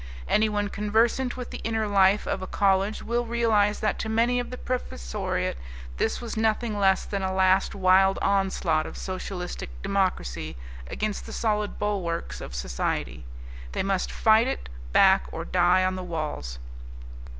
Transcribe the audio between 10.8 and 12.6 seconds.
against the solid bulwarks of